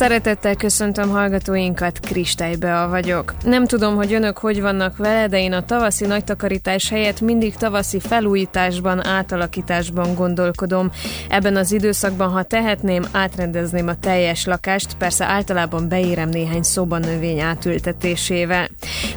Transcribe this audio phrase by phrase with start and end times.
[0.00, 3.34] Szeretettel köszöntöm hallgatóinkat, Kristálybe vagyok.
[3.44, 8.00] Nem tudom, hogy önök hogy vannak vele, de én a tavaszi nagytakarítás helyett mindig tavaszi
[8.00, 10.90] felújításban, átalakításban gondolkodom.
[11.28, 18.68] Ebben az időszakban, ha tehetném, átrendezném a teljes lakást, persze általában beérem néhány szobanövény átültetésével.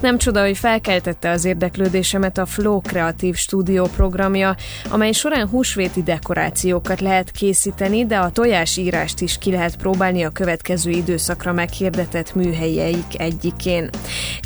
[0.01, 4.55] Nem csoda, hogy felkeltette az érdeklődésemet a Flow Kreatív Stúdió programja,
[4.89, 10.71] amely során húsvéti dekorációkat lehet készíteni, de a tojásírást is ki lehet próbálni a következő
[10.73, 13.89] következő időszakra meghirdetett műhelyeik egyikén.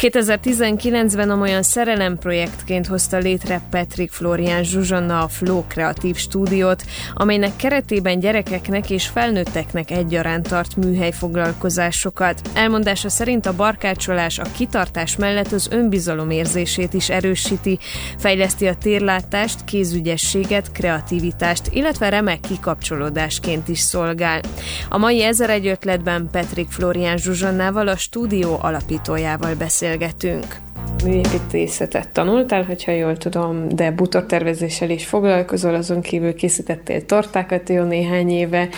[0.02, 8.20] 2019-ben amolyan szerelem projektként hozta létre Patrick Florian Zsuzsanna a Flow Kreatív Stúdiót, amelynek keretében
[8.20, 12.42] gyerekeknek és felnőtteknek egyaránt tart műhely foglalkozásokat.
[12.54, 17.80] Elmondása szerint a barkácsolás a kitartás mellett az önbizalom érzését is erősíti,
[18.18, 24.42] fejleszti a térlátást, kézügyességet, kreativitást, illetve remek kikapcsolódásként is szolgál.
[24.90, 30.67] A mai ezer egy ötletben Ádám Petrik Florián Zsuzsannával, a stúdió alapítójával beszélgetünk
[31.04, 38.30] műépítészetet tanultál, hogyha jól tudom, de butortervezéssel is foglalkozol, azon kívül készítettél tortákat jó néhány
[38.30, 38.70] éve,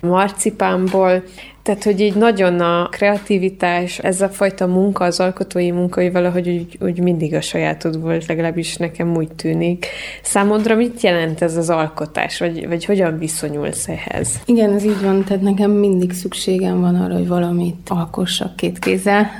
[0.00, 1.22] marcipánból,
[1.68, 6.48] tehát, hogy így nagyon a kreativitás, ez a fajta munka, az alkotói munka, hogy valahogy
[6.48, 9.86] úgy, úgy mindig a sajátod volt, legalábbis nekem úgy tűnik.
[10.22, 14.40] Számodra mit jelent ez az alkotás, vagy, vagy hogyan viszonyulsz ehhez?
[14.44, 19.30] Igen, ez így van, tehát nekem mindig szükségem van arra, hogy valamit alkossak két kézzel,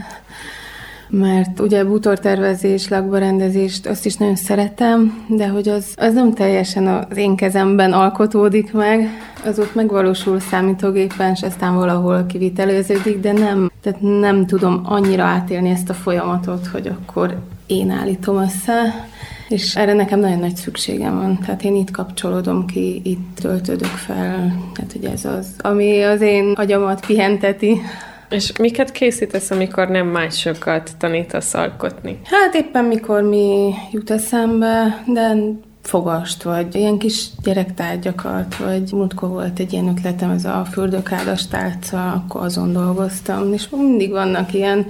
[1.10, 7.16] mert ugye bútortervezés, lakbarendezést, azt is nagyon szeretem, de hogy az, az nem teljesen az
[7.16, 9.08] én kezemben alkotódik meg,
[9.44, 15.68] az ott megvalósul számítógépen, és aztán valahol kiviteleződik, de nem, tehát nem tudom annyira átélni
[15.68, 17.36] ezt a folyamatot, hogy akkor
[17.66, 19.06] én állítom össze,
[19.48, 21.38] és erre nekem nagyon nagy szükségem van.
[21.38, 24.54] Tehát én itt kapcsolódom ki, itt töltődök fel.
[24.74, 27.80] Tehát hogy ez az, ami az én agyamat pihenteti.
[28.28, 32.20] És miket készítesz, amikor nem másokat tanítasz alkotni?
[32.24, 35.34] Hát éppen mikor mi jut eszembe, de
[35.82, 42.12] fogast, vagy ilyen kis gyerektárgyakat, vagy múltkor volt egy ilyen ötletem, ez a fürdőkádas tálca,
[42.12, 44.86] akkor azon dolgoztam, és mindig vannak ilyen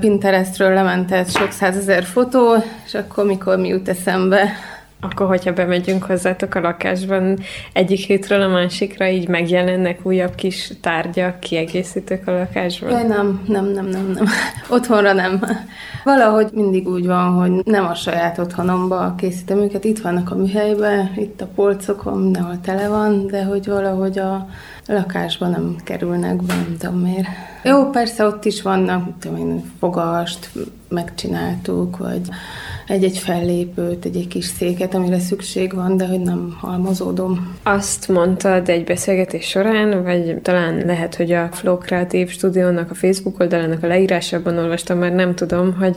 [0.00, 2.54] Pinterestről lementett sok százezer fotó,
[2.86, 4.52] és akkor mikor mi jut eszembe,
[5.00, 7.38] akkor, hogyha bemegyünk hozzátok a lakásban,
[7.72, 12.90] egyik hétről a másikra így megjelennek újabb kis tárgyak, kiegészítők a lakásban?
[12.90, 14.24] Jaj, nem, nem, nem, nem, nem.
[14.76, 15.44] Otthonra nem.
[16.04, 19.84] Valahogy mindig úgy van, hogy nem a saját otthonomba készítem őket.
[19.84, 24.48] Itt vannak a műhelyben, itt a polcokon, mindenhol tele van, de hogy valahogy a
[24.86, 27.28] lakásban nem kerülnek be, nem tudom miért.
[27.62, 30.50] Jó, persze ott is vannak, tudom én, fogast
[30.88, 32.20] megcsináltuk, vagy
[32.88, 37.56] egy-egy fellépőt, egy-egy kis széket, amire szükség van, de hogy nem halmozódom.
[37.62, 43.40] Azt mondtad egy beszélgetés során, vagy talán lehet, hogy a Flow Creative Stúdiónak a Facebook
[43.40, 45.96] oldalának a leírásában olvastam, mert nem tudom, hogy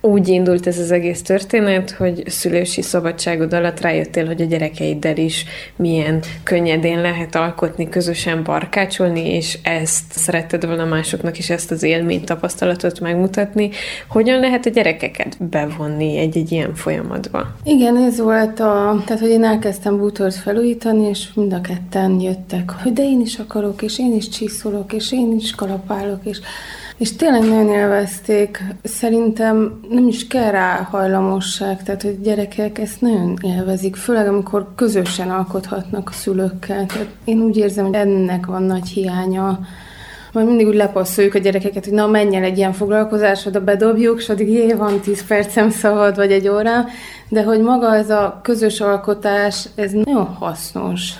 [0.00, 5.44] úgy indult ez az egész történet, hogy szülősi szabadságod alatt rájöttél, hogy a gyerekeiddel is
[5.76, 12.24] milyen könnyedén lehet alkotni, közösen barkácsolni, és ezt szeretted volna másoknak is ezt az élményt,
[12.24, 13.70] tapasztalatot megmutatni.
[14.08, 17.46] Hogyan lehet a gyerekeket bevonni egy-egy ilyen folyamatba?
[17.64, 19.02] Igen, ez volt a...
[19.04, 23.38] Tehát, hogy én elkezdtem bútort felújítani, és mind a ketten jöttek, hogy de én is
[23.38, 26.40] akarok, és én is csiszolok, és én is kalapálok, és
[26.96, 28.64] és tényleg nagyon élvezték.
[28.82, 35.30] Szerintem nem is kell rá hajlamosság, tehát hogy gyerekek ezt nagyon élvezik, főleg amikor közösen
[35.30, 36.86] alkothatnak a szülőkkel.
[36.86, 39.58] Tehát én úgy érzem, hogy ennek van nagy hiánya,
[40.34, 44.18] majd mindig úgy lepasszoljuk a gyerekeket, hogy na menj el egy ilyen foglalkozás, oda bedobjuk,
[44.18, 46.84] és addig jé, van 10 percem szabad, vagy egy óra,
[47.28, 51.10] de hogy maga ez a közös alkotás, ez nagyon hasznos.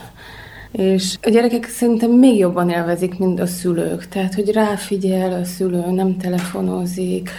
[0.72, 4.08] És a gyerekek szerintem még jobban élvezik, mint a szülők.
[4.08, 7.30] Tehát, hogy ráfigyel a szülő, nem telefonozik,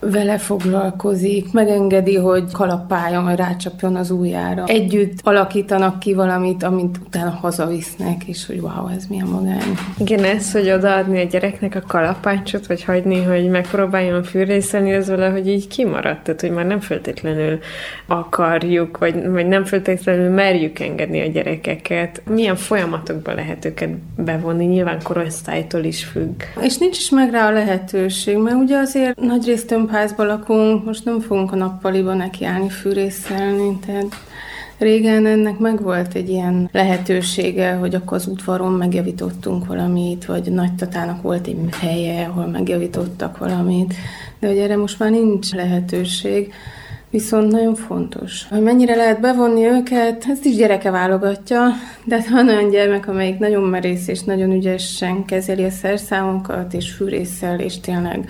[0.00, 4.64] vele foglalkozik, megengedi, hogy kalapáljon, vagy rácsapjon az ujjára.
[4.66, 9.78] Együtt alakítanak ki valamit, amit utána hazavisznek, és hogy wow, ez milyen magány.
[9.98, 15.48] Igen, ez, hogy odaadni a gyereknek a kalapácsot, vagy hagyni, hogy megpróbáljon fűrészelni, az valahogy
[15.48, 17.58] így kimaradt, tehát hogy már nem feltétlenül
[18.06, 22.22] akarjuk, vagy, vagy nem feltétlenül merjük engedni a gyerekeket.
[22.28, 26.42] Milyen folyamatokba lehet őket bevonni, nyilván korosztálytól is függ.
[26.60, 29.46] És nincs is meg rá a lehetőség, mert ugye azért nagy
[29.90, 34.06] tömbházba lakunk, most nem fogunk a nappaliba nekiállni fűrészelni, tehát
[34.78, 41.46] Régen ennek megvolt egy ilyen lehetősége, hogy akkor az udvaron megjavítottunk valamit, vagy nagytatának volt
[41.46, 43.94] egy helye, ahol megjavítottak valamit,
[44.38, 46.52] de hogy erre most már nincs lehetőség.
[47.10, 48.46] viszont nagyon fontos.
[48.48, 51.66] Hogy mennyire lehet bevonni őket, ezt is gyereke válogatja,
[52.04, 57.60] de van olyan gyermek, amelyik nagyon merész és nagyon ügyesen kezeli a szerszámokat, és fűrészsel,
[57.60, 58.28] és tényleg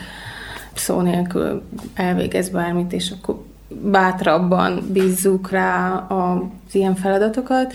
[0.80, 1.62] szó nélkül
[1.94, 7.74] elvégez bármit, és akkor bátrabban bízzuk rá az ilyen feladatokat,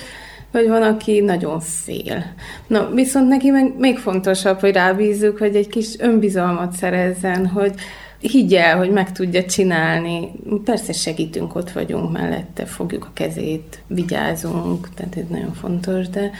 [0.51, 2.23] vagy van, aki nagyon fél.
[2.67, 7.73] Na, viszont neki meg még fontosabb, hogy rábízzuk, hogy egy kis önbizalmat szerezzen, hogy
[8.19, 10.31] higgye el, hogy meg tudja csinálni.
[10.63, 16.31] Persze segítünk, ott vagyunk mellette, fogjuk a kezét, vigyázunk, tehát ez nagyon fontos, de,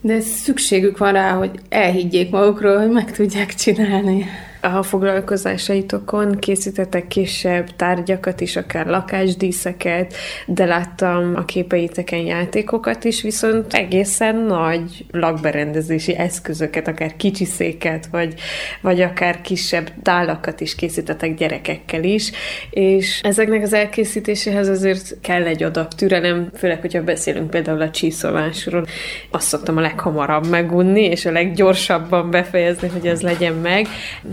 [0.00, 4.26] de szükségük van rá, hogy elhiggyék magukról, hogy meg tudják csinálni
[4.74, 10.14] a foglalkozásaitokon készítettek kisebb tárgyakat is, akár lakásdíszeket,
[10.46, 18.34] de láttam a képeiteken játékokat is, viszont egészen nagy lakberendezési eszközöket, akár kicsi széket, vagy,
[18.80, 22.30] vagy akár kisebb tálakat is készítettek gyerekekkel is,
[22.70, 28.86] és ezeknek az elkészítéséhez azért kell egy adag türelem, főleg, hogyha beszélünk például a csíszolásról.
[29.30, 33.86] Azt szoktam a leghamarabb megunni, és a leggyorsabban befejezni, hogy ez legyen meg,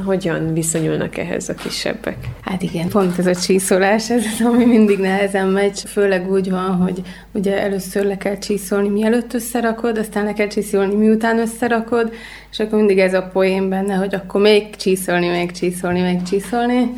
[0.05, 2.17] hogy hogyan viszonyulnak ehhez a kisebbek?
[2.41, 6.75] Hát igen, pont ez a csíszolás, ez az, ami mindig nehezen megy, főleg úgy van,
[6.75, 12.13] hogy ugye először le kell csíszolni, mielőtt összerakod, aztán le kell csíszolni, miután összerakod,
[12.51, 16.91] és akkor mindig ez a poén benne, hogy akkor még csíszolni, még csíszolni, még csíszolni.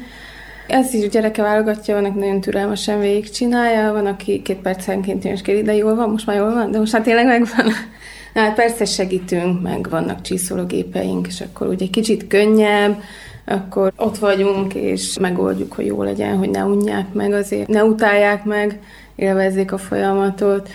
[0.68, 5.42] Ez is gyereke válogatja, van, aki nagyon türelmesen végigcsinálja, van, aki két percenként jön és
[5.42, 7.74] kéri, de jól van, most már jól van, de most már tényleg megvan.
[8.36, 13.02] Hát persze segítünk, meg vannak csiszológépeink, és akkor ugye kicsit könnyebb,
[13.46, 18.44] akkor ott vagyunk, és megoldjuk, hogy jó legyen, hogy ne unják meg azért, ne utálják
[18.44, 18.80] meg,
[19.16, 20.70] élvezzék a folyamatot.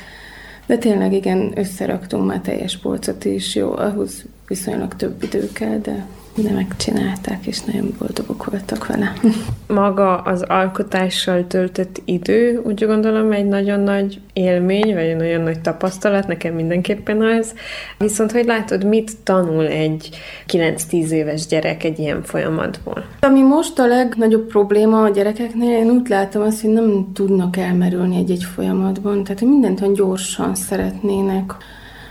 [0.66, 6.06] De tényleg igen, összeraktunk már teljes polcot is, jó, ahhoz viszonylag több idő kell, de
[6.42, 9.12] de megcsinálták, és nagyon boldogok voltak vele.
[9.66, 15.60] Maga az alkotással töltött idő, úgy gondolom, egy nagyon nagy élmény, vagy egy nagyon nagy
[15.60, 17.54] tapasztalat, nekem mindenképpen az.
[17.98, 20.08] Viszont, hogy látod, mit tanul egy
[20.48, 23.04] 9-10 éves gyerek egy ilyen folyamatból?
[23.20, 28.16] Ami most a legnagyobb probléma a gyerekeknél, én úgy látom azt, hogy nem tudnak elmerülni
[28.16, 31.54] egy-egy folyamatban, tehát hogy mindent olyan gyorsan szeretnének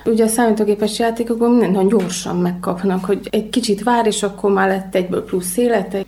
[0.06, 4.96] Ugye a számítógépes játékokban mindent gyorsan megkapnak, hogy egy kicsit vár, és akkor már lett
[4.96, 6.04] egyből plusz élete.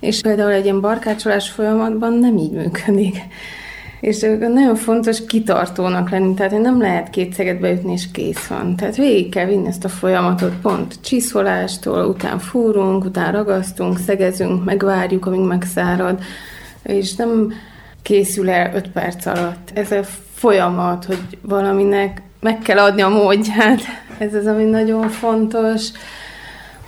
[0.00, 3.16] És például egy ilyen barkácsolás folyamatban nem így működik.
[4.00, 8.76] És nagyon fontos kitartónak lenni, tehát nem lehet két szeget beütni, és kész van.
[8.76, 15.26] Tehát végig kell vinni ezt a folyamatot, pont csiszolástól, után fúrunk, után ragasztunk, szegezünk, megvárjuk,
[15.26, 16.20] amíg megszárad,
[16.82, 17.52] és nem
[18.02, 19.70] készül el öt perc alatt.
[19.74, 20.02] Ez a
[20.34, 23.80] folyamat, hogy valaminek meg kell adni a módját.
[24.18, 25.88] Ez az, ami nagyon fontos.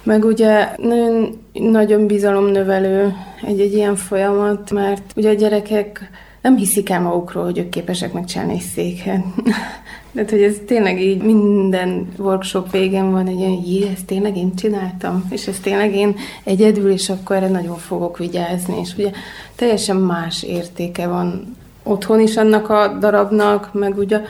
[0.02, 6.10] Meg ugye nagyon, nagyon bizalomnövelő egy-egy ilyen folyamat, mert ugye a gyerekek
[6.42, 9.24] nem hiszik el magukról, hogy ők képesek megcsinálni egy széket.
[10.14, 14.54] Tehát, hogy ez tényleg így minden workshop végén van egy olyan, jé, ezt tényleg én
[14.54, 19.10] csináltam, és ezt tényleg én egyedül, és akkor erre nagyon fogok vigyázni, és ugye
[19.56, 24.20] teljesen más értéke van otthon is annak a darabnak, meg ugye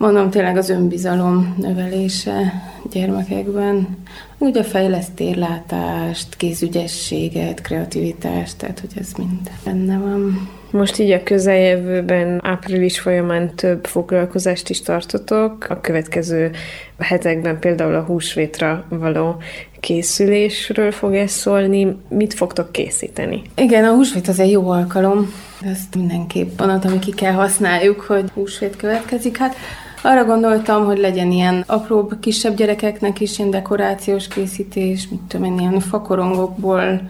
[0.00, 2.52] mondom tényleg az önbizalom növelése
[2.92, 3.98] gyermekekben,
[4.38, 10.48] ugye fejleszt térlátást, kézügyességet, kreativitást, tehát hogy ez mind benne van.
[10.70, 15.66] Most így a közeljövőben április folyamán több foglalkozást is tartotok.
[15.68, 16.50] A következő
[16.98, 19.36] hetekben például a húsvétra való
[19.80, 21.96] készülésről fog ez szólni.
[22.08, 23.42] Mit fogtok készíteni?
[23.56, 25.32] Igen, a húsvét az egy jó alkalom.
[25.64, 29.36] Ezt mindenképp van ami ki kell használjuk, hogy húsvét következik.
[29.36, 29.54] Hát
[30.02, 35.58] arra gondoltam, hogy legyen ilyen apróbb, kisebb gyerekeknek is ilyen dekorációs készítés, mit tudom én,
[35.58, 37.00] ilyen fakorongokból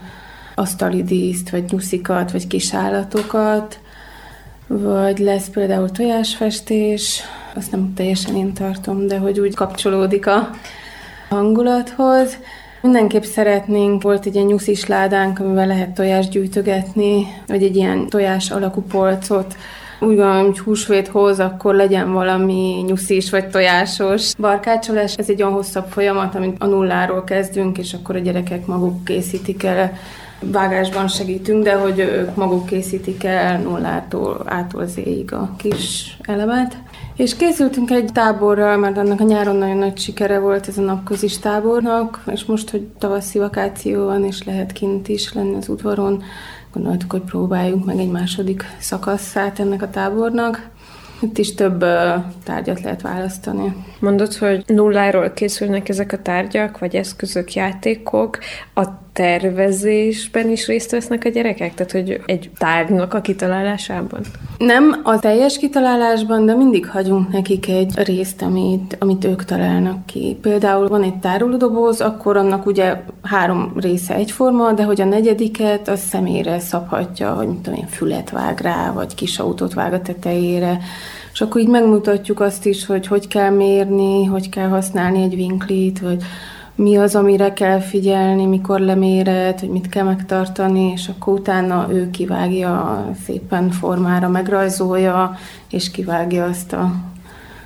[0.55, 3.79] asztali díszt, vagy nyuszikat, vagy kis állatokat,
[4.67, 7.21] vagy lesz például tojásfestés,
[7.55, 10.49] azt nem teljesen én tartom, de hogy úgy kapcsolódik a
[11.29, 12.37] hangulathoz.
[12.81, 18.51] Mindenképp szeretnénk, volt egy ilyen nyuszis ládánk, amivel lehet tojást gyűjtögetni, vagy egy ilyen tojás
[18.51, 19.55] alakú polcot,
[20.01, 24.35] úgy gondolom, hogy húsvéthoz akkor legyen valami nyuszis vagy tojásos.
[24.35, 29.03] Barkácsolás, ez egy olyan hosszabb folyamat, amit a nulláról kezdünk, és akkor a gyerekek maguk
[29.03, 29.93] készítik el
[30.39, 36.77] vágásban segítünk, de hogy ők maguk készítik el nullától ától zéig a kis elemet.
[37.15, 41.39] És készültünk egy táborral, mert annak a nyáron nagyon nagy sikere volt ez a napközis
[41.39, 46.23] tábornak, és most, hogy tavaszi vakáció van, és lehet kint is lenni az udvaron,
[46.73, 50.69] gondoltuk, hogy próbáljunk meg egy második szakaszát ennek a tábornak.
[51.21, 51.79] Itt is több
[52.43, 53.75] tárgyat lehet választani.
[53.99, 58.39] Mondod, hogy nulláról készülnek ezek a tárgyak, vagy eszközök, játékok.
[58.73, 61.73] A tervezésben is részt vesznek a gyerekek?
[61.73, 64.21] Tehát, hogy egy tárgynak a kitalálásában?
[64.57, 70.37] Nem a teljes kitalálásban, de mindig hagyunk nekik egy részt, amit, amit ők találnak ki.
[70.41, 75.99] Például van egy tárolódoboz, akkor annak ugye három része egyforma, de hogy a negyediket az
[75.99, 80.79] személyre szabhatja, hogy mit tudom én, fület vág rá, vagy kis autót vág a tetejére,
[81.33, 85.99] és akkor így megmutatjuk azt is, hogy hogy kell mérni, hogy kell használni egy vinklit,
[85.99, 86.23] vagy
[86.81, 92.09] mi az, amire kell figyelni, mikor leméret, hogy mit kell megtartani, és akkor utána ő
[92.09, 95.37] kivágja szépen formára, megrajzolja,
[95.69, 96.91] és kivágja azt a,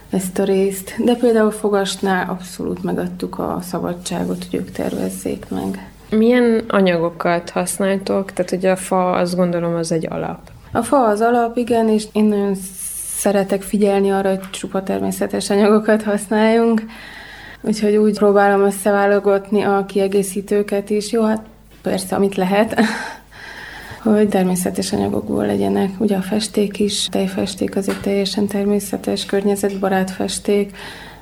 [0.09, 0.95] ezt a részt.
[1.03, 5.89] De például fogasnál abszolút megadtuk a szabadságot, hogy ők tervezzék meg.
[6.09, 8.31] Milyen anyagokat használtok?
[8.33, 10.39] Tehát, hogy a fa, azt gondolom, az egy alap.
[10.71, 12.55] A fa az alap, igen, és én nagyon
[13.17, 16.83] szeretek figyelni arra, hogy csupa természetes anyagokat használjunk.
[17.67, 21.11] Úgyhogy úgy próbálom összeválogatni a kiegészítőket is.
[21.11, 21.45] Jó, hát
[21.81, 22.79] persze, amit lehet,
[24.03, 25.89] hogy természetes anyagokból legyenek.
[25.97, 30.75] Ugye a festék is, tejfesték az egy teljesen természetes, környezetbarát festék,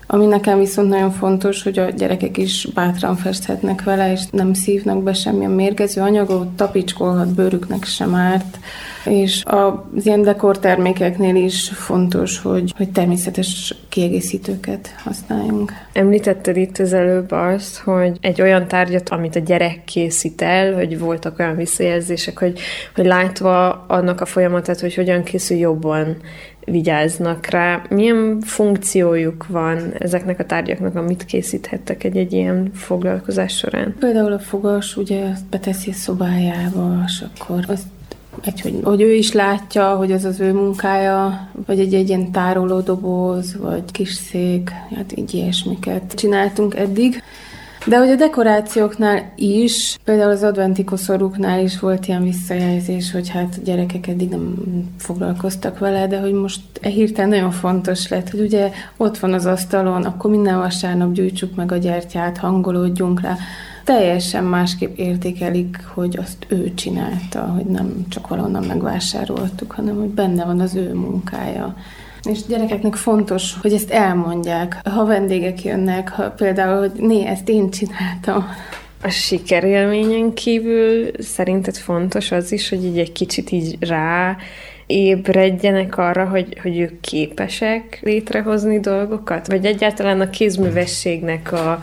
[0.07, 5.03] ami nekem viszont nagyon fontos, hogy a gyerekek is bátran festhetnek vele, és nem szívnak
[5.03, 8.60] be semmilyen mérgező anyagot, tapicskolhat, bőrüknek sem árt.
[9.05, 15.72] És az ilyen dekortermékeknél is fontos, hogy, hogy természetes kiegészítőket használjunk.
[15.93, 21.00] Említetted itt az előbb azt, hogy egy olyan tárgyat, amit a gyerek készít el, hogy
[21.00, 22.60] voltak olyan visszajelzések, hogy,
[22.95, 26.17] hogy látva annak a folyamatát, hogy hogyan készül jobban
[26.65, 27.82] vigyáznak rá.
[27.89, 33.96] Milyen funkciójuk van ezeknek a tárgyaknak, amit készíthettek egy-egy ilyen foglalkozás során?
[34.00, 37.86] Például a fogas ugye beteszi a szobájába, és akkor azt
[38.41, 42.32] egy, hogy, hogy ő is látja, hogy az az ő munkája, vagy egy, egy ilyen
[42.32, 47.24] tárolódoboz, vagy kis szék, hát így ilyesmiket csináltunk eddig.
[47.86, 53.63] De hogy a dekorációknál is, például az adventi koszorúknál is volt ilyen visszajelzés, hogy hát
[53.63, 54.56] gyerekek eddig nem
[54.98, 59.46] foglalkoztak vele, de hogy most e hirtelen nagyon fontos lett, hogy ugye ott van az
[59.46, 63.38] asztalon, akkor minden vasárnap gyújtsuk meg a gyertyát, hangolódjunk rá.
[63.84, 70.46] Teljesen másképp értékelik, hogy azt ő csinálta, hogy nem csak valahonnan megvásároltuk, hanem hogy benne
[70.46, 71.75] van az ő munkája.
[72.30, 74.80] És gyerekeknek fontos, hogy ezt elmondják.
[74.89, 78.48] Ha vendégek jönnek, ha például, hogy né, ezt én csináltam.
[79.01, 84.38] A sikerélményen kívül szerinted fontos az is, hogy így egy kicsit így rá
[84.88, 89.48] ébredjenek arra, hogy, hogy ők képesek létrehozni dolgokat?
[89.48, 91.80] Vagy egyáltalán a kézművességnek a,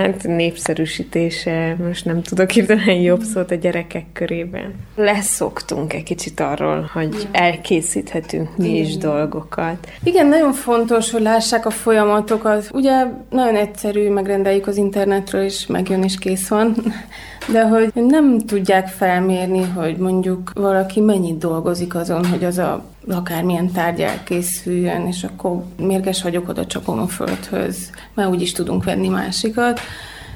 [0.00, 4.74] hát népszerűsítése, most nem tudok hirtelen jobb szót a gyerekek körében.
[4.96, 9.88] Leszoktunk egy kicsit arról, hogy elkészíthetünk mi is dolgokat.
[10.02, 12.68] Igen, nagyon fontos, hogy lássák a folyamatokat.
[12.72, 16.74] Ugye nagyon egyszerű, megrendeljük az internetről, és megjön, és kész van.
[17.52, 23.72] De hogy nem tudják felmérni, hogy mondjuk valaki mennyit dolgozik azon, hogy az a akármilyen
[23.72, 29.08] tárgy elkészüljön, és akkor mérges vagyok, oda csapom a földhöz, mert úgy is tudunk venni
[29.08, 29.80] másikat.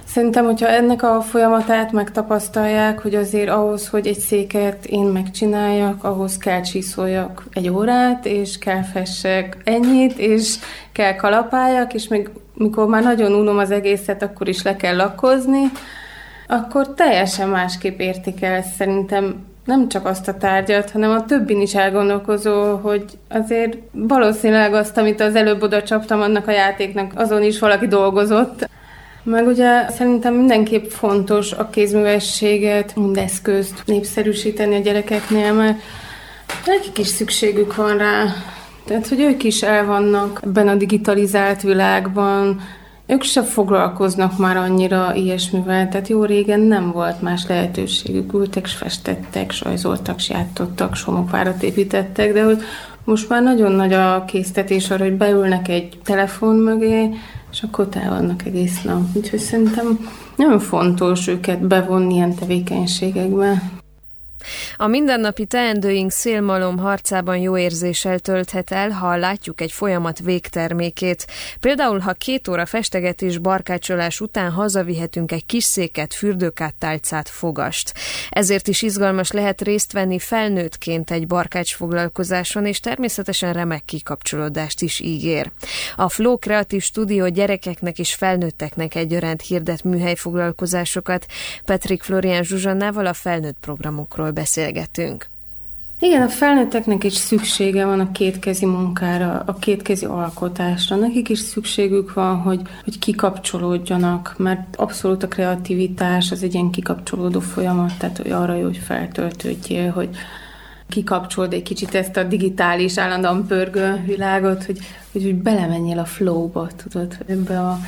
[0.04, 6.37] Szerintem, hogyha ennek a folyamatát megtapasztalják, hogy azért ahhoz, hogy egy széket én megcsináljak, ahhoz
[6.37, 10.56] kell csíszoljak egy órát, és kell fessek ennyit, és
[10.92, 15.62] kell kalapáljak, és még mikor már nagyon unom az egészet, akkor is le kell lakozni,
[16.47, 22.76] akkor teljesen másképp értékel szerintem nem csak azt a tárgyat, hanem a többin is elgondolkozó,
[22.76, 27.87] hogy azért valószínűleg azt, amit az előbb oda csaptam annak a játéknak, azon is valaki
[27.87, 28.68] dolgozott.
[29.23, 35.78] Meg ugye szerintem mindenképp fontos a kézművességet, mindeszközt népszerűsíteni a gyerekeknél, mert
[36.66, 38.25] nekik is szükségük van rá.
[38.85, 42.61] Tehát, hogy ők is el vannak ebben a digitalizált világban,
[43.06, 48.32] ők se foglalkoznak már annyira ilyesmivel, tehát jó régen nem volt más lehetőségük.
[48.32, 52.62] Ültek, festettek, sajzoltak, játszottak, somokvárat építettek, de hogy
[53.04, 57.11] most már nagyon nagy a késztetés arra, hogy beülnek egy telefon mögé,
[57.52, 59.02] és akkor vannak egész nap.
[59.12, 59.99] Úgyhogy szerintem
[60.37, 63.62] nagyon fontos őket bevonni ilyen tevékenységekbe.
[64.76, 71.26] A mindennapi teendőink szélmalom harcában jó érzéssel tölthet el, ha látjuk egy folyamat végtermékét.
[71.60, 77.94] Például, ha két óra festegetés barkácsolás után hazavihetünk egy kis széket, fürdőkát, tálcát, fogast.
[78.28, 85.00] Ezért is izgalmas lehet részt venni felnőttként egy barkács foglalkozáson, és természetesen remek kikapcsolódást is
[85.00, 85.50] ígér.
[85.96, 91.26] A Flow Kreatív Stúdió gyerekeknek és felnőtteknek egyaránt hirdet műhelyfoglalkozásokat.
[91.64, 95.32] Petrik Florian Zsuzsannával a felnőtt programokról beszélgetünk.
[96.00, 100.96] Igen, a felnőtteknek is szüksége van a kétkezi munkára, a kétkezi alkotásra.
[100.96, 107.40] Nekik is szükségük van, hogy, hogy kikapcsolódjanak, mert abszolút a kreativitás az egy ilyen kikapcsolódó
[107.40, 110.08] folyamat, tehát hogy arra jó, hogy feltöltődjél, hogy
[110.88, 114.78] kikapcsolod egy kicsit ezt a digitális, állandóan pörgő világot, hogy,
[115.12, 117.78] hogy, hogy belemenjél a flowba, tudod, ebbe a,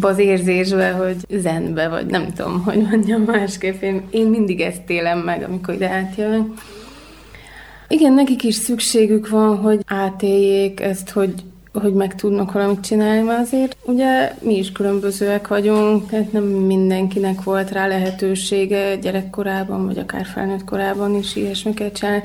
[0.00, 3.82] az érzésbe, hogy zenbe, vagy nem tudom, hogy mondjam másképp.
[3.82, 6.46] Én, én mindig ezt élem meg, amikor ide átjövök.
[7.88, 11.34] Igen, nekik is szükségük van, hogy átéljék ezt, hogy
[11.72, 17.42] hogy meg tudnak valamit csinálni, mert azért ugye mi is különbözőek vagyunk, tehát nem mindenkinek
[17.42, 22.22] volt rá lehetősége gyerekkorában, vagy akár felnőtt korában is ilyesmiket csinálni.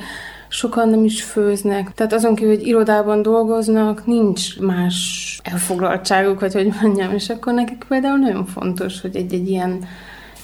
[0.47, 1.93] Sokan nem is főznek.
[1.93, 7.85] Tehát azon kívül, hogy irodában dolgoznak, nincs más elfoglaltságuk, vagy hogy mondjam, és akkor nekik
[7.87, 9.85] például nagyon fontos, hogy egy-egy ilyen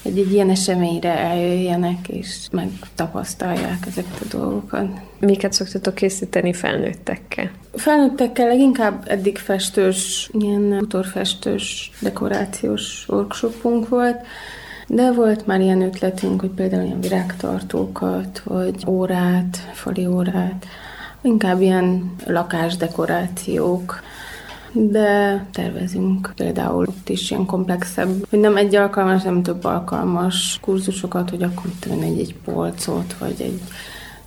[0.04, 4.88] egy, egy ilyen eseményre eljöjjenek, és megtapasztalják ezeket a dolgokat.
[5.20, 7.52] Miket szoktatok készíteni felnőttekkel?
[7.74, 14.26] Felnőttekkel leginkább eddig festős, ilyen utorfestős dekorációs workshopunk volt,
[14.94, 20.66] de volt már ilyen ötletünk, hogy például ilyen virágtartókat, vagy órát, fali órát,
[21.22, 24.00] inkább ilyen lakásdekorációk,
[24.72, 31.30] de tervezünk például ott is ilyen komplexebb, hogy nem egy alkalmas, nem több alkalmas kurzusokat,
[31.30, 31.72] hogy akkor
[32.02, 33.62] egy-egy polcot, vagy egy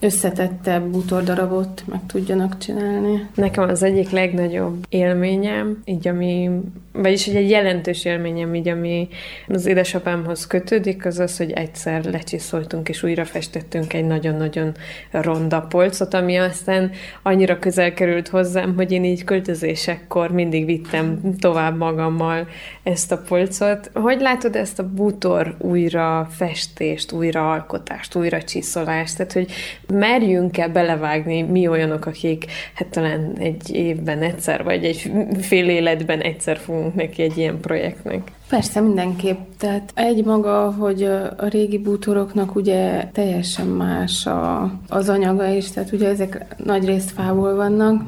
[0.04, 3.28] összetettebb bútordarabot meg tudjanak csinálni.
[3.34, 6.50] Nekem az egyik legnagyobb élményem, így ami,
[6.92, 9.08] vagyis egy jelentős élményem, így ami
[9.48, 14.74] az édesapámhoz kötődik, az az, hogy egyszer lecsiszoltunk és újra festettünk egy nagyon-nagyon
[15.10, 16.90] ronda polcot, ami aztán
[17.22, 22.48] annyira közel került hozzám, hogy én így költözésekkor mindig vittem tovább magammal
[22.82, 23.90] ezt a polcot.
[23.94, 29.16] Hogy látod ezt a bútor újra festést, újra alkotást, újra csiszolást?
[29.16, 29.52] Tehát, hogy
[29.98, 36.56] merjünk-e belevágni mi olyanok, akik hát talán egy évben egyszer, vagy egy fél életben egyszer
[36.56, 38.32] fogunk neki egy ilyen projektnek?
[38.48, 39.38] Persze, mindenképp.
[39.58, 41.02] Tehát egy maga, hogy
[41.36, 47.10] a régi bútoroknak ugye teljesen más a, az anyaga is, tehát ugye ezek nagy részt
[47.10, 48.02] fából vannak,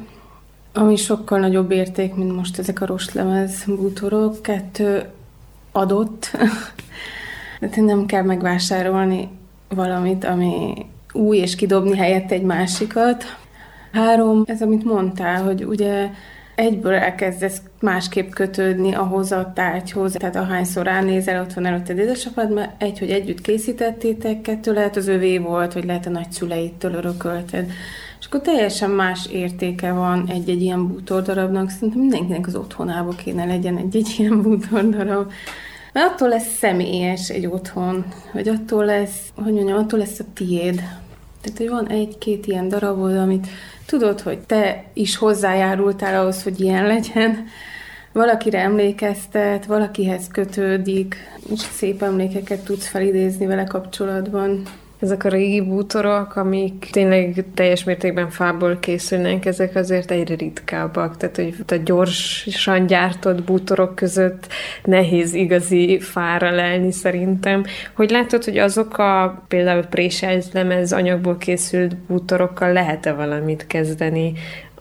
[0.73, 4.41] ami sokkal nagyobb érték, mint most ezek a rostlemez bútorok.
[4.41, 5.05] Kettő
[5.71, 6.31] adott,
[7.59, 9.29] tehát nem kell megvásárolni
[9.69, 13.23] valamit, ami új, és kidobni helyett egy másikat.
[13.91, 16.09] Három, ez amit mondtál, hogy ugye
[16.55, 22.81] egyből elkezdesz másképp kötődni ahhoz a tárgyhoz, tehát ahányszor ránézel, ott van előtted édesapád, mert
[22.81, 27.71] egy, hogy együtt készítettétek, kettő lehet az övé volt, vagy lehet a nagyszüleitől örökölted.
[28.19, 31.69] És akkor teljesen más értéke van egy-egy ilyen bútordarabnak.
[31.69, 35.31] Szerintem mindenkinek az otthonába kéne legyen egy-egy ilyen bútordarab.
[35.97, 40.75] Mert attól lesz személyes egy otthon, vagy attól lesz, hogy mondjam, attól lesz a tiéd.
[41.41, 43.47] Tehát, hogy van egy-két ilyen darabod, amit
[43.85, 47.45] tudod, hogy te is hozzájárultál ahhoz, hogy ilyen legyen,
[48.11, 51.15] valakire emlékeztet, valakihez kötődik,
[51.51, 54.61] és szép emlékeket tudsz felidézni vele kapcsolatban.
[54.99, 61.17] Ezek a régi bútorok, amik tényleg teljes mértékben fából készülnek, ezek azért egyre ritkábbak.
[61.17, 64.47] Tehát, hogy a gyorsan gyártott bútorok között
[64.83, 67.63] nehéz igazi fára lelni szerintem.
[67.95, 74.33] Hogy látod, hogy azok a például préselzlemez anyagból készült bútorokkal lehet-e valamit kezdeni,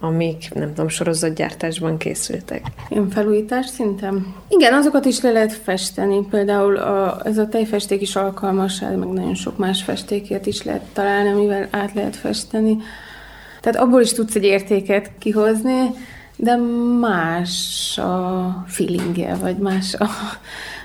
[0.06, 2.62] amik, nem tudom, sorozatgyártásban készültek.
[2.88, 4.34] Ilyen felújítás szintem?
[4.48, 6.26] Igen, azokat is le lehet festeni.
[6.30, 10.82] Például a, ez a tejfesték is alkalmas, hát meg nagyon sok más festéket is lehet
[10.92, 12.76] találni, amivel át lehet festeni.
[13.60, 15.90] Tehát abból is tudsz egy értéket kihozni,
[16.36, 16.56] de
[17.00, 20.08] más a feelingje, vagy más, a,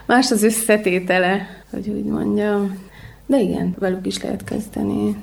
[0.05, 2.79] más az összetétele, hogy úgy mondjam.
[3.25, 5.15] De igen, velük is lehet kezdeni.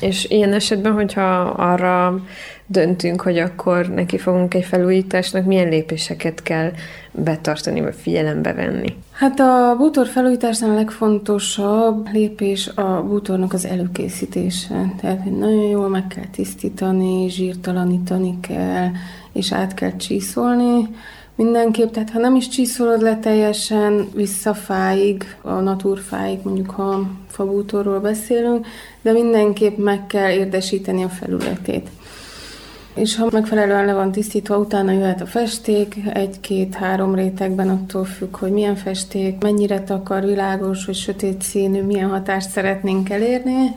[0.00, 2.20] És ilyen esetben, hogyha arra
[2.66, 6.72] döntünk, hogy akkor neki fogunk egy felújításnak, milyen lépéseket kell
[7.12, 8.96] betartani, vagy figyelembe venni?
[9.12, 14.92] Hát a bútor felújításnál a legfontosabb lépés a bútornak az előkészítése.
[15.00, 18.88] Tehát nagyon jól meg kell tisztítani, zsírtalanítani kell,
[19.32, 20.88] és át kell csiszolni.
[21.36, 28.66] Mindenképp, tehát ha nem is csiszolod le teljesen visszafáig, a naturfáig, mondjuk ha fabútorról beszélünk,
[29.02, 31.88] de mindenképp meg kell érdesíteni a felületét.
[32.94, 38.50] És ha megfelelően le van tisztítva, utána jöhet a festék, egy-két-három rétegben attól függ, hogy
[38.50, 43.76] milyen festék, mennyire takar, világos vagy sötét színű, milyen hatást szeretnénk elérni.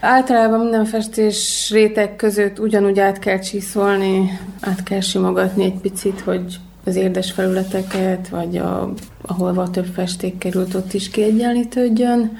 [0.00, 6.58] Általában minden festés réteg között ugyanúgy át kell csiszolni, át kell simogatni egy picit, hogy
[6.86, 12.36] az érdes felületeket, vagy a, ahol több festék került, ott is kiegyenlítődjön.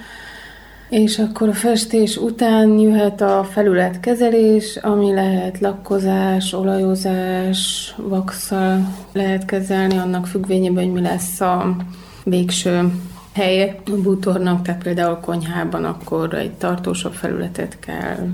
[0.88, 9.96] és akkor a festés után jöhet a felületkezelés, ami lehet lakkozás, olajozás, vakszal lehet kezelni,
[9.96, 11.76] annak függvényében, hogy mi lesz a
[12.24, 12.90] végső
[13.32, 18.28] helye a bútornak, tehát például konyhában akkor egy tartósabb felületet kell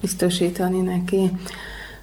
[0.00, 1.30] biztosítani neki.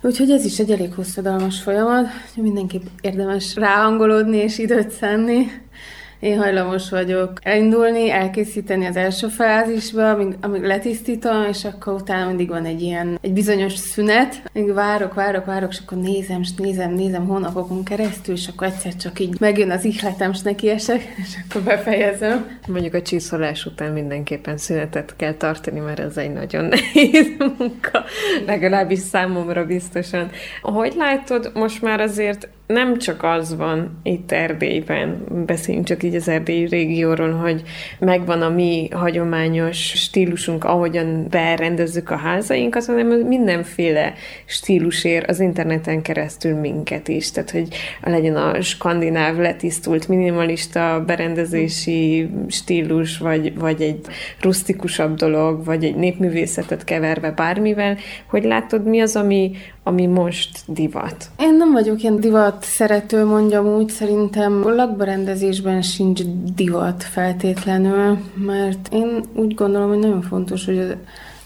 [0.05, 5.45] Úgyhogy ez is egy elég hosszadalmas folyamat, mindenképp érdemes ráhangolódni és időt szenni.
[6.23, 12.49] Én hajlamos vagyok elindulni, elkészíteni az első fázisba, amíg, amíg letisztítom, és akkor utána mindig
[12.49, 16.93] van egy ilyen, egy bizonyos szünet, még várok, várok, várok, és akkor nézem, és nézem,
[16.93, 21.61] nézem hónapokon keresztül, és akkor egyszer csak így megjön az ihletem, és nekiesek, és akkor
[21.61, 22.59] befejezem.
[22.67, 28.03] Mondjuk a csiszolás után mindenképpen szünetet kell tartani, mert ez egy nagyon nehéz munka,
[28.45, 30.29] legalábbis számomra biztosan.
[30.61, 36.27] Hogy látod, most már azért nem csak az van itt Erdélyben, beszéljünk csak így az
[36.27, 37.61] erdélyi régióról, hogy
[37.99, 44.13] megvan a mi hagyományos stílusunk, ahogyan berendezzük a házainkat, hanem mindenféle
[44.45, 47.31] stílus ér az interneten keresztül minket is.
[47.31, 47.67] Tehát, hogy
[48.01, 53.99] legyen a skandináv letisztult minimalista berendezési stílus, vagy, vagy egy
[54.41, 59.51] rustikusabb dolog, vagy egy népművészetet keverve bármivel, hogy látod, mi az, ami,
[59.83, 61.29] ami most divat?
[61.39, 66.21] Én nem vagyok ilyen divat szerető, mondjam úgy, szerintem a lakberendezésben sincs
[66.55, 70.95] divat feltétlenül, mert én úgy gondolom, hogy nagyon fontos, hogy az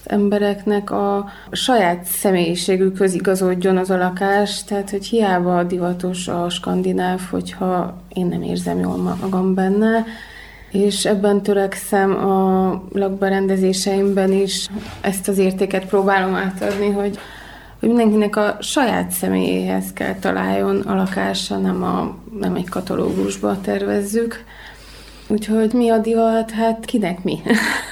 [0.04, 8.02] embereknek a saját személyiségükhöz igazodjon az a lakás, tehát hogy hiába divatos a skandináv, hogyha
[8.08, 10.04] én nem érzem jól magam benne,
[10.70, 14.68] és ebben törekszem a lakberendezéseimben is
[15.00, 17.18] ezt az értéket próbálom átadni, hogy
[17.80, 24.44] hogy mindenkinek a saját személyéhez kell találjon a lakása, nem, a, nem egy katalógusba tervezzük.
[25.26, 26.50] Úgyhogy mi a divat?
[26.50, 27.40] Hát kinek mi?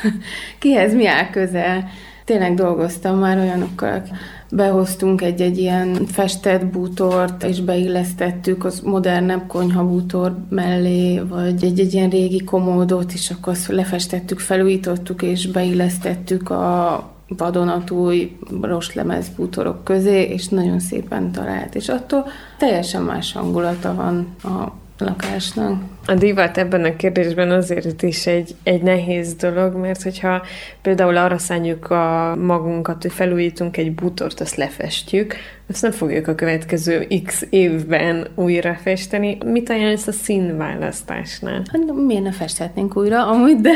[0.58, 1.88] Kihez mi áll közel?
[2.24, 4.02] Tényleg dolgoztam már olyanokkal,
[4.50, 12.44] behoztunk egy-egy ilyen festett bútort, és beillesztettük az modernebb konyhabútor mellé, vagy egy-egy ilyen régi
[12.44, 20.80] komódot, és akkor azt lefestettük, felújítottuk, és beillesztettük a vadonatúj rostlemez bútorok közé, és nagyon
[20.80, 21.74] szépen talált.
[21.74, 22.26] És attól
[22.58, 25.82] teljesen más hangulata van a lakásnak.
[26.06, 30.42] A divat ebben a kérdésben azért is egy, egy nehéz dolog, mert hogyha
[30.82, 35.34] például arra szálljuk a magunkat, hogy felújítunk egy bútort, azt lefestjük,
[35.70, 39.38] azt nem fogjuk a következő x évben újra festeni.
[39.44, 41.62] Mit ajánlsz a színválasztásnál?
[41.72, 43.72] Hát miért ne festhetnénk újra, amúgy, de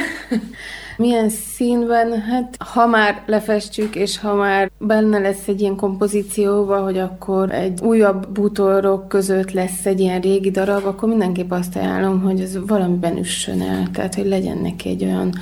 [1.01, 2.21] milyen színben?
[2.21, 7.81] Hát ha már lefestjük, és ha már benne lesz egy ilyen kompozícióba, hogy akkor egy
[7.83, 13.19] újabb bútorok között lesz egy ilyen régi darab, akkor mindenképp azt ajánlom, hogy ez valamiben
[13.19, 13.91] üssön el.
[13.93, 15.35] Tehát, hogy legyen neki egy olyan,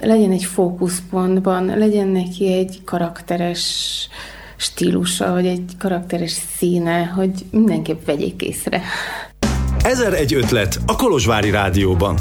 [0.00, 3.62] legyen egy fókuszpontban, legyen neki egy karakteres
[4.56, 8.82] stílusa, vagy egy karakteres színe, hogy mindenképp vegyék észre.
[9.82, 12.18] Ezer egy ötlet a Kolozsvári Rádióban.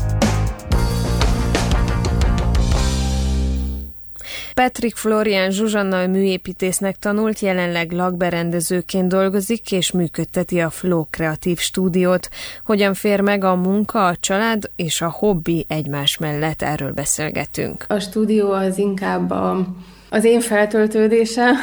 [4.54, 12.30] Patrick Florian Zsuzsanna műépítésznek tanult, jelenleg lakberendezőként dolgozik és működteti a Flow Kreatív Stúdiót.
[12.66, 16.62] Hogyan fér meg a munka, a család és a hobbi egymás mellett?
[16.62, 17.86] Erről beszélgetünk.
[17.88, 19.68] A stúdió az inkább a,
[20.10, 21.56] az én feltöltődésem,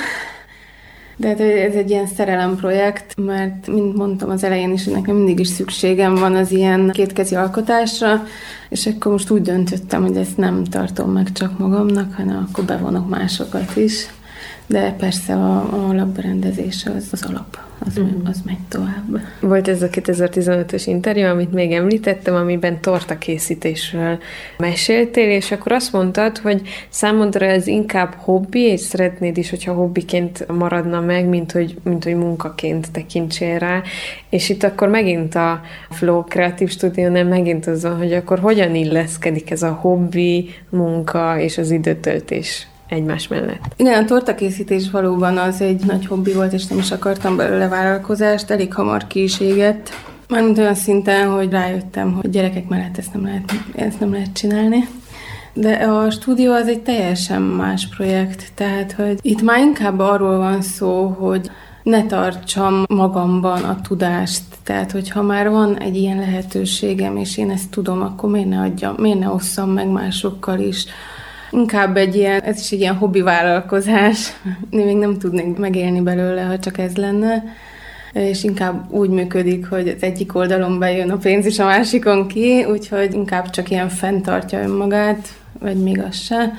[1.20, 5.38] de hát ez egy ilyen szerelem projekt, mert mint mondtam az elején is, nekem mindig
[5.38, 8.26] is szükségem van az ilyen kétkezi alkotásra,
[8.68, 13.08] és akkor most úgy döntöttem, hogy ezt nem tartom meg csak magamnak, hanem akkor bevonok
[13.08, 14.06] másokat is.
[14.70, 18.28] De persze a, a labberendezés az, az alap az, uh-huh.
[18.28, 19.20] az megy tovább.
[19.40, 24.18] Volt ez a 2015-ös interjú, amit még említettem, amiben torta készítésről
[24.58, 30.46] meséltél, és akkor azt mondtad, hogy számodra ez inkább hobbi, és szeretnéd is, hogyha hobbiként
[30.48, 33.82] maradna meg, mint hogy, mint hogy munkaként tekintsél rá.
[34.28, 39.50] És itt akkor megint a Flow Kreatív Stúdiónál megint az van, hogy akkor hogyan illeszkedik
[39.50, 43.74] ez a hobbi, munka és az időtöltés egymás mellett.
[43.76, 48.50] Igen, a tortakészítés valóban az egy nagy hobbi volt, és nem is akartam belőle vállalkozást,
[48.50, 49.90] elég hamar ki is égett.
[50.28, 54.88] Mármint olyan szinten, hogy rájöttem, hogy gyerekek mellett ezt nem lehet, ezt nem lehet csinálni.
[55.52, 60.62] De a stúdió az egy teljesen más projekt, tehát hogy itt már inkább arról van
[60.62, 61.50] szó, hogy
[61.82, 64.42] ne tartsam magamban a tudást.
[64.62, 68.94] Tehát, hogyha már van egy ilyen lehetőségem, és én ezt tudom, akkor miért ne adjam,
[68.98, 70.86] miért ne osszam meg másokkal is
[71.50, 74.32] Inkább egy ilyen, ez is egy ilyen hobbi vállalkozás.
[74.70, 77.44] Én még nem tudnék megélni belőle, ha csak ez lenne.
[78.12, 82.64] És inkább úgy működik, hogy az egyik oldalon bejön a pénz, és a másikon ki,
[82.64, 86.52] úgyhogy inkább csak ilyen fenntartja önmagát, vagy még az se,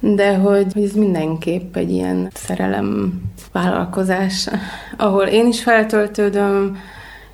[0.00, 3.20] de hogy ez mindenképp egy ilyen szerelem
[3.52, 4.48] vállalkozás,
[4.96, 6.78] ahol én is feltöltődöm,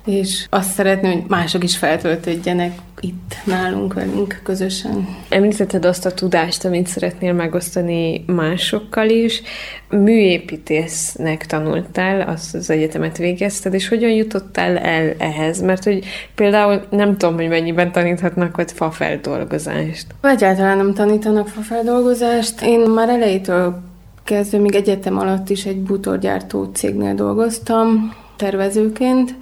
[0.05, 5.07] és azt szeretném, hogy mások is feltöltődjenek itt nálunk velünk közösen.
[5.29, 9.41] Említetted azt a tudást, amit szeretnél megosztani másokkal is.
[9.89, 15.61] Műépítésznek tanultál, azt az egyetemet végezted, és hogyan jutottál el ehhez?
[15.61, 16.05] Mert hogy
[16.35, 20.05] például nem tudom, hogy mennyiben taníthatnak ott fafeldolgozást.
[20.21, 22.61] Egyáltalán nem tanítanak fafeldolgozást.
[22.61, 23.81] Én már elejétől
[24.23, 29.35] kezdve, még egyetem alatt is egy bútorgyártó cégnél dolgoztam, tervezőként,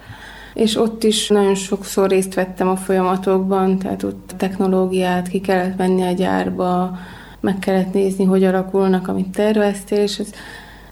[0.56, 6.02] és ott is nagyon sokszor részt vettem a folyamatokban, tehát ott technológiát ki kellett venni
[6.02, 6.98] a gyárba,
[7.40, 10.30] meg kellett nézni, hogy alakulnak, amit terveztél, és ez,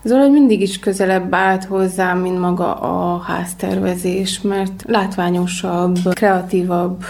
[0.03, 7.03] ez valahogy mindig is közelebb állt hozzám, mint maga a háztervezés, mert látványosabb, kreatívabb,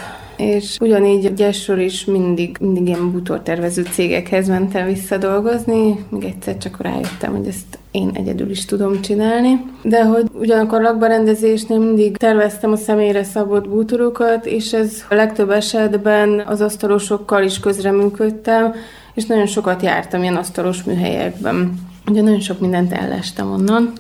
[0.44, 6.82] és ugyanígy Gyesről is mindig, mindig ilyen bútortervező cégekhez mentem vissza dolgozni, még egyszer csak
[6.82, 9.66] rájöttem, hogy ezt én egyedül is tudom csinálni.
[9.82, 16.44] De hogy ugyanakkor lakbarendezésnél mindig terveztem a személyre szabott bútorokat, és ez a legtöbb esetben
[16.46, 18.74] az asztalosokkal is közreműködtem,
[19.14, 21.74] és nagyon sokat jártam ilyen asztalos műhelyekben.
[22.08, 23.94] Ugye nagyon sok mindent ellestem onnan.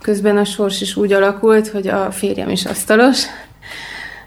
[0.00, 3.24] Közben a sors is úgy alakult, hogy a férjem is asztalos,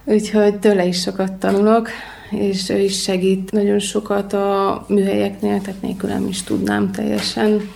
[0.10, 1.90] úgyhogy tőle is sokat tanulok,
[2.30, 7.70] és ő is segít nagyon sokat a műhelyeknél, tehát nélkülem is tudnám teljesen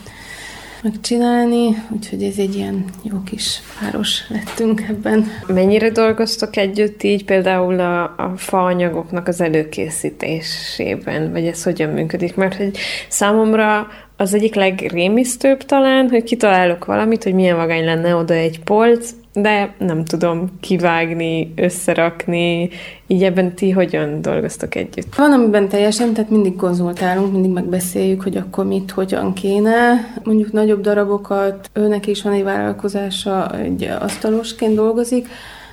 [0.84, 5.26] megcsinálni, úgyhogy ez egy ilyen jó kis páros lettünk ebben.
[5.48, 12.36] Mennyire dolgoztok együtt így például a, a faanyagoknak az előkészítésében, vagy ez hogyan működik?
[12.36, 18.34] Mert hogy számomra az egyik legrémisztőbb talán, hogy kitalálok valamit, hogy milyen vagány lenne oda
[18.34, 22.70] egy polc, de nem tudom kivágni, összerakni,
[23.08, 25.16] így ebben ti hogyan dolgoztok együtt?
[25.16, 30.14] Van, amiben teljesen, tehát mindig konzultálunk, mindig megbeszéljük, hogy akkor mit, hogyan kéne.
[30.24, 35.28] Mondjuk nagyobb darabokat, őnek is van egy vállalkozása, egy asztalosként dolgozik,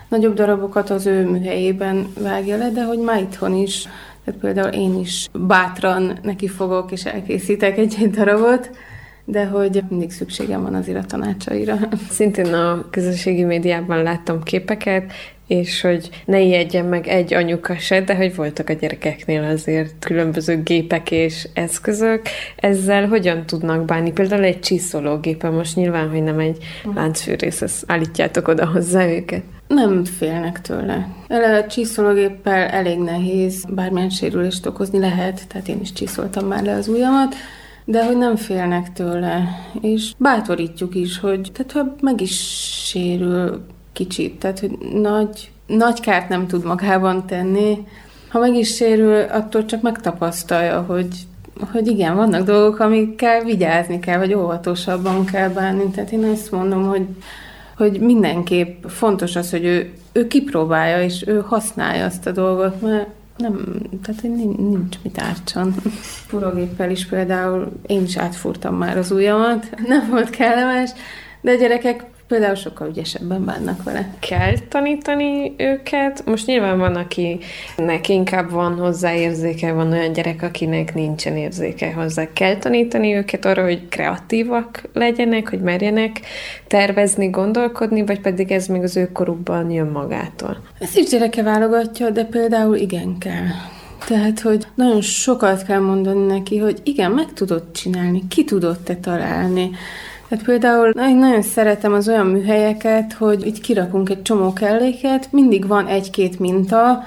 [0.09, 3.89] nagyobb darabokat az ő műhelyében vágja le, de hogy már itthon is,
[4.25, 8.71] tehát például én is bátran neki fogok és elkészítek egy-egy darabot,
[9.31, 11.77] de hogy mindig szükségem van azért a tanácsaira.
[12.11, 15.13] Szintén a közösségi médiában láttam képeket,
[15.47, 20.63] és hogy ne ijedjen meg egy anyuka se, de hogy voltak a gyerekeknél azért különböző
[20.63, 22.23] gépek és eszközök.
[22.57, 24.13] Ezzel hogyan tudnak bánni?
[24.13, 26.57] Például egy csiszológépe, most nyilván, hogy nem egy
[26.95, 29.43] láncfűrész, állítjátok oda hozzá őket.
[29.67, 31.09] Nem félnek tőle.
[31.29, 36.89] A csiszológéppel elég nehéz, bármilyen sérülést okozni lehet, tehát én is csiszoltam már le az
[36.89, 37.35] ujjamat,
[37.85, 39.49] de hogy nem félnek tőle,
[39.81, 42.39] és bátorítjuk is, hogy tehát ha meg is
[42.87, 43.61] sérül
[43.93, 47.79] kicsit, tehát hogy nagy, nagy kárt nem tud magában tenni,
[48.31, 51.09] ha meg is sérül, attól csak megtapasztalja, hogy,
[51.73, 55.91] hogy igen, vannak dolgok, amikkel vigyázni kell, vagy óvatosabban kell bánni.
[55.91, 57.07] Tehát én azt mondom, hogy,
[57.77, 63.09] hogy mindenképp fontos az, hogy ő, ő kipróbálja, és ő használja azt a dolgot, mert
[63.37, 65.73] nem, tehát nincs, nincs mit ártson.
[66.27, 70.91] Furogéppel is például én is átfúrtam már az ujjamat, nem volt kellemes,
[71.41, 74.15] de a gyerekek például sokkal ügyesebben bánnak vele.
[74.19, 76.27] Kell tanítani őket?
[76.27, 82.33] Most nyilván van, akinek inkább van hozzá érzéke, van olyan gyerek, akinek nincsen érzéke hozzá.
[82.33, 86.21] Kell tanítani őket arra, hogy kreatívak legyenek, hogy merjenek
[86.67, 90.57] tervezni, gondolkodni, vagy pedig ez még az ő korukban jön magától?
[90.79, 93.47] Ezt is gyereke válogatja, de például igen kell.
[94.07, 98.97] Tehát, hogy nagyon sokat kell mondani neki, hogy igen, meg tudod csinálni, ki tudod te
[98.97, 99.71] találni.
[100.31, 105.67] Hát például én nagyon szeretem az olyan műhelyeket, hogy így kirakunk egy csomó kelléket, mindig
[105.67, 107.03] van egy-két minta,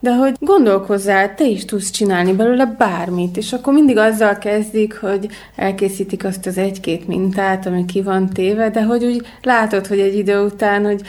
[0.00, 5.28] de hogy gondolkozzál, te is tudsz csinálni belőle bármit, és akkor mindig azzal kezdik, hogy
[5.56, 10.16] elkészítik azt az egy-két mintát, ami ki van téve, de hogy úgy látod, hogy egy
[10.16, 11.00] idő után, hogy,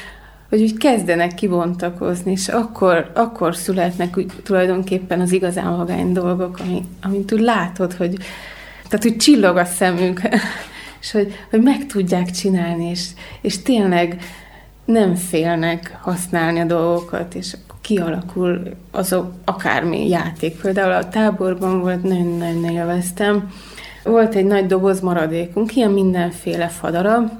[0.49, 6.83] hogy úgy kezdenek kibontakozni, és akkor, akkor születnek úgy, tulajdonképpen az igazán vagány dolgok, ami,
[7.01, 8.17] amit úgy látod, hogy
[8.89, 10.21] tehát úgy csillog a szemünk
[11.05, 13.07] és hogy, hogy meg tudják csinálni, és,
[13.41, 14.21] és tényleg
[14.85, 20.61] nem félnek használni a dolgokat, és kialakul azok akármi játék.
[20.61, 23.51] Például a táborban volt, nagyon-nagyon élveztem.
[24.03, 27.31] Volt egy nagy doboz maradékunk, ilyen mindenféle fadarab,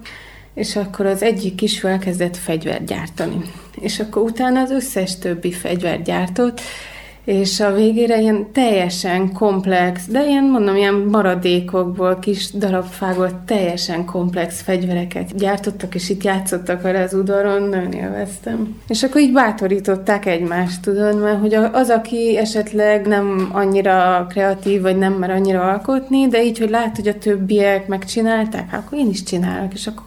[0.54, 3.42] és akkor az egyik kisfiú elkezdett fegyvert gyártani.
[3.80, 6.62] És akkor utána az összes többi fegyvert gyártott,
[7.26, 14.62] és a végére ilyen teljesen komplex, de ilyen mondom, ilyen maradékokból, kis darabfából teljesen komplex
[14.62, 18.76] fegyvereket gyártottak, és itt játszottak vele az udvaron, nagyon élveztem.
[18.88, 24.98] És akkor így bátorították egymást, tudod, mert hogy az, aki esetleg nem annyira kreatív, vagy
[24.98, 29.24] nem mer annyira alkotni, de így, hogy lát, hogy a többiek megcsinálták, akkor én is
[29.24, 30.06] csinálok, és akkor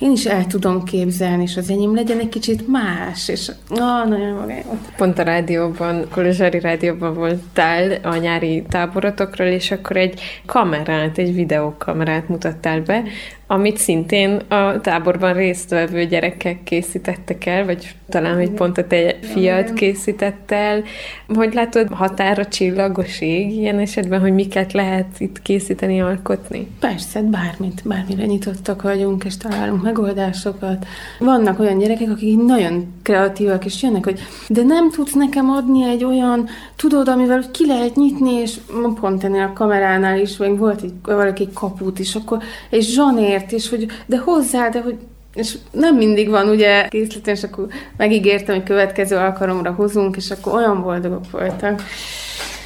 [0.00, 4.34] én is el tudom képzelni, és az enyém legyen egy kicsit más, és ah, nagyon
[4.34, 4.64] magány.
[4.96, 12.28] Pont a rádióban, Kolozsári rádióban voltál a nyári táborotokról, és akkor egy kamerát, egy videókamerát
[12.28, 13.02] mutattál be,
[13.50, 19.72] amit szintén a táborban résztvevő gyerekek készítettek el, vagy talán, hogy pont a te fiad
[19.72, 20.82] készített el.
[21.28, 26.66] Hogy látod, határa csillagos ég ilyen esetben, hogy miket lehet itt készíteni, alkotni?
[26.80, 30.86] Persze, bármit, bármire nyitottak vagyunk, és találunk megoldásokat.
[31.18, 36.04] Vannak olyan gyerekek, akik nagyon kreatívak, és jönnek, hogy de nem tudsz nekem adni egy
[36.04, 38.56] olyan, tudod, amivel ki lehet nyitni, és
[39.00, 42.38] pont ennél a kameránál is, vagy volt egy, valaki kaput is, akkor
[42.70, 44.96] egy zsanér miért, és hogy de hozzá, de hogy
[45.34, 50.54] és nem mindig van ugye készleten, és akkor megígértem, hogy következő alkalomra hozunk, és akkor
[50.54, 51.82] olyan boldogok voltak.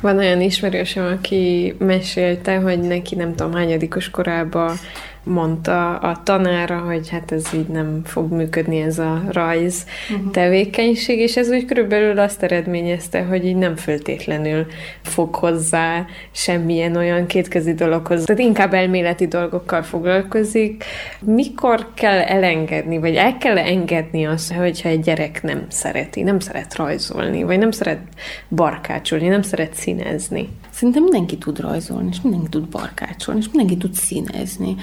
[0.01, 4.77] Van olyan ismerősöm, aki mesélte, hogy neki nem tudom hányadikos korában
[5.25, 10.31] mondta a tanára, hogy hát ez így nem fog működni ez a rajz uh-huh.
[10.31, 14.67] tevékenység, és ez úgy körülbelül azt eredményezte, hogy így nem föltétlenül
[15.03, 20.85] fog hozzá semmilyen olyan kétkezi dologhoz, tehát inkább elméleti dolgokkal foglalkozik.
[21.21, 26.77] Mikor kell elengedni, vagy el kell engedni azt, hogyha egy gyerek nem szereti, nem szeret
[26.77, 28.01] rajzolni, vagy nem szeret
[28.49, 30.49] barkácsolni, nem szeret színezni?
[30.75, 34.77] Szerintem mindenki tud rajzolni, és mindenki tud barkácsolni, és mindenki tud színezni.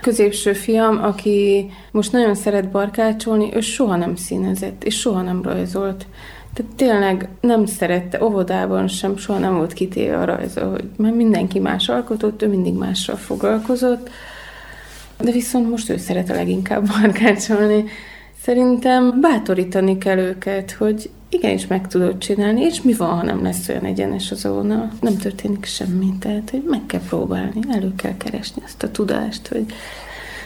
[0.00, 6.06] Középső fiam, aki most nagyon szeret barkácsolni, ő soha nem színezett, és soha nem rajzolt.
[6.54, 11.58] Tehát tényleg nem szerette, óvodában sem, soha nem volt kitéve a rajza, hogy mert mindenki
[11.58, 14.10] más alkotott, ő mindig mással foglalkozott,
[15.20, 17.84] de viszont most ő szeret a leginkább barkácsolni.
[18.42, 23.68] Szerintem bátorítani kell őket, hogy igenis meg tudod csinálni, és mi van, ha nem lesz
[23.68, 24.92] olyan egyenes a zóna?
[25.00, 29.64] Nem történik semmi, tehát hogy meg kell próbálni, elő kell keresni azt a tudást, hogy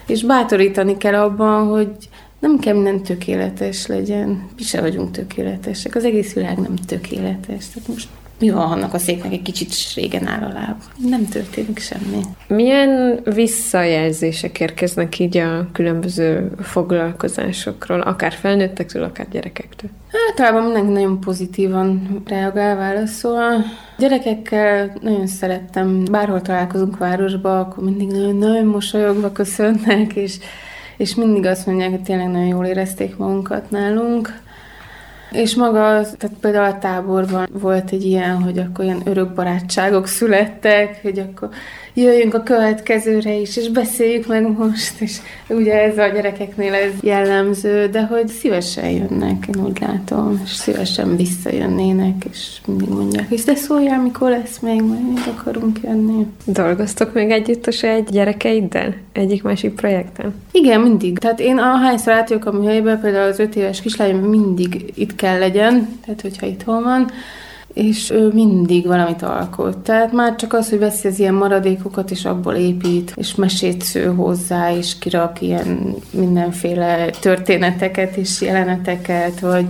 [0.07, 1.91] és bátorítani kell abban, hogy
[2.39, 4.49] nem kell minden tökéletes legyen.
[4.57, 5.95] Mi se vagyunk tökéletesek.
[5.95, 7.69] Az egész világ nem tökéletes.
[7.69, 10.77] Tehát most mi van annak a széknek egy kicsit régen áll a láb?
[10.97, 12.21] Nem történik semmi.
[12.47, 19.91] Milyen visszajelzések érkeznek így a különböző foglalkozásokról, akár felnőttektől, akár gyerekektől?
[20.29, 23.65] Általában mindenki nagyon pozitívan reagál, válaszol.
[23.99, 30.37] Gyerekekkel nagyon szerettem, bárhol találkozunk városba, akkor mindig nagyon-nagyon mosolyogva köszönnek, és,
[30.97, 34.45] és mindig azt mondják, hogy tényleg nagyon jól érezték magunkat nálunk.
[35.37, 41.03] És maga, tehát például a táborban volt egy ilyen, hogy akkor ilyen örök barátságok születtek,
[41.03, 41.49] hogy akkor
[41.97, 45.17] jöjjünk a következőre is, és beszéljük meg most, és
[45.49, 51.17] ugye ez a gyerekeknél ez jellemző, de hogy szívesen jönnek, én úgy látom, és szívesen
[51.17, 56.27] visszajönnének, és mindig mondják, és de szóljál, mikor lesz még, majd még akarunk jönni.
[56.45, 58.95] Dolgoztok még együtt a saját gyerekeiddel?
[59.13, 60.35] Egyik-másik projekten?
[60.53, 61.19] Igen, mindig.
[61.19, 65.99] Tehát én ahányszor átjövök a műhelybe, például az öt éves kislányom mindig itt kell legyen,
[66.05, 67.11] tehát hogyha itthon van,
[67.77, 69.79] és ő mindig valamit alkot.
[69.79, 74.05] Tehát már csak az, hogy veszi az ilyen maradékokat, és abból épít, és mesét sző
[74.05, 79.67] hozzá, és kirak ilyen mindenféle történeteket és jeleneteket, vagy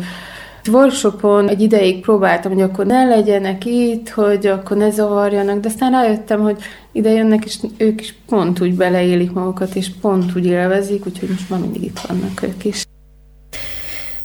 [0.69, 5.91] workshopon egy ideig próbáltam, hogy akkor ne legyenek itt, hogy akkor ne zavarjanak, de aztán
[5.91, 6.57] rájöttem, hogy
[6.93, 11.51] ide jönnek, és ők is pont úgy beleélik magukat, és pont úgy élvezik, úgyhogy most
[11.51, 12.85] már mindig itt vannak ők is.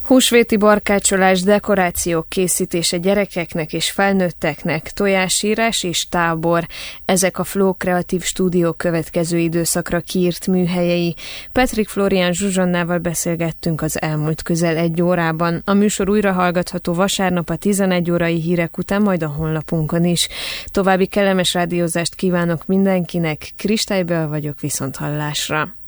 [0.03, 6.67] Húsvéti barkácsolás, dekorációk készítése gyerekeknek és felnőtteknek, tojásírás és tábor.
[7.05, 11.15] Ezek a Flow Kreatív Stúdió következő időszakra kiírt műhelyei.
[11.51, 15.61] Petrik Florian Zsuzsannával beszélgettünk az elmúlt közel egy órában.
[15.65, 20.27] A műsor újra hallgatható vasárnap a 11 órai hírek után, majd a honlapunkon is.
[20.65, 23.51] További kellemes rádiózást kívánok mindenkinek.
[23.57, 25.80] Kristálybe vagyok viszont hallásra.